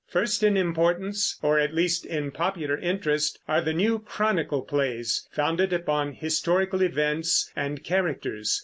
[0.07, 5.71] First in importance, or at least in popular interest, are the new Chronicle plays, founded
[5.71, 8.59] upon historical events and characters.